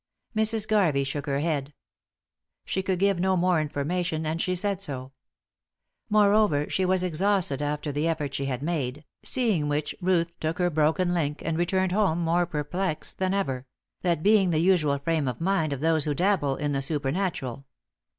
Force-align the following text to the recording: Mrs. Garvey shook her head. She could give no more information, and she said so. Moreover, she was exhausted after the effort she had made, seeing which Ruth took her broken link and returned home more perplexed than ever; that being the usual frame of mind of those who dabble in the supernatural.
Mrs. 0.35 0.67
Garvey 0.67 1.03
shook 1.03 1.27
her 1.27 1.41
head. 1.41 1.75
She 2.65 2.81
could 2.81 2.97
give 2.97 3.19
no 3.19 3.37
more 3.37 3.61
information, 3.61 4.25
and 4.25 4.41
she 4.41 4.55
said 4.55 4.81
so. 4.81 5.11
Moreover, 6.09 6.67
she 6.71 6.85
was 6.85 7.03
exhausted 7.03 7.61
after 7.61 7.91
the 7.91 8.07
effort 8.07 8.33
she 8.33 8.45
had 8.45 8.63
made, 8.63 9.05
seeing 9.21 9.67
which 9.69 9.93
Ruth 10.01 10.33
took 10.39 10.57
her 10.57 10.71
broken 10.71 11.13
link 11.13 11.43
and 11.45 11.55
returned 11.55 11.91
home 11.91 12.17
more 12.19 12.47
perplexed 12.47 13.19
than 13.19 13.35
ever; 13.35 13.67
that 14.01 14.23
being 14.23 14.49
the 14.49 14.57
usual 14.57 14.97
frame 14.97 15.27
of 15.27 15.39
mind 15.39 15.71
of 15.71 15.81
those 15.81 16.05
who 16.05 16.15
dabble 16.15 16.55
in 16.55 16.71
the 16.71 16.81
supernatural. 16.81 17.67